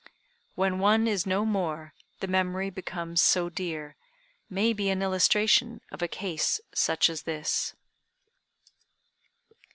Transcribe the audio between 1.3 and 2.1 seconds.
more,